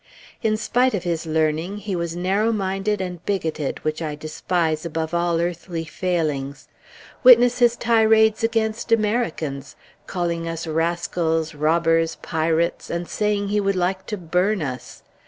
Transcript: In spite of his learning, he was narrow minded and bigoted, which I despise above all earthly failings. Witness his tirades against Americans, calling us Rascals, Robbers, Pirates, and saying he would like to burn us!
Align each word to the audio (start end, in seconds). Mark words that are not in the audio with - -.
In 0.41 0.57
spite 0.57 0.95
of 0.95 1.03
his 1.03 1.27
learning, 1.27 1.77
he 1.77 1.95
was 1.95 2.15
narrow 2.15 2.51
minded 2.51 3.01
and 3.01 3.23
bigoted, 3.23 3.77
which 3.83 4.01
I 4.01 4.15
despise 4.15 4.83
above 4.83 5.13
all 5.13 5.39
earthly 5.39 5.85
failings. 5.85 6.67
Witness 7.21 7.59
his 7.59 7.75
tirades 7.75 8.43
against 8.43 8.91
Americans, 8.91 9.75
calling 10.07 10.47
us 10.47 10.65
Rascals, 10.65 11.53
Robbers, 11.53 12.15
Pirates, 12.15 12.89
and 12.89 13.07
saying 13.07 13.49
he 13.49 13.61
would 13.61 13.75
like 13.75 14.07
to 14.07 14.17
burn 14.17 14.63
us! 14.63 15.03